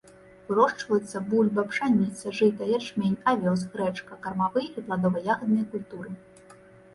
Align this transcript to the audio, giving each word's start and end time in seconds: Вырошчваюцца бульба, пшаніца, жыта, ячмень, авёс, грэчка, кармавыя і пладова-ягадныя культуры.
Вырошчваюцца 0.45 1.19
бульба, 1.33 1.65
пшаніца, 1.73 2.33
жыта, 2.37 2.69
ячмень, 2.77 3.19
авёс, 3.33 3.61
грэчка, 3.75 4.19
кармавыя 4.25 4.67
і 4.77 4.85
пладова-ягадныя 4.89 5.65
культуры. 5.77 6.11